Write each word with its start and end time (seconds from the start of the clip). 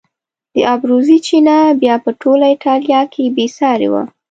د 0.53 0.55
ابروزي 0.75 1.17
چینه 1.25 1.57
بیا 1.81 1.95
په 2.03 2.09
ټوله 2.21 2.45
ایټالیا 2.53 3.01
کې 3.13 3.23
بې 3.35 3.47
سارې 3.57 3.87
وه. 3.91 4.03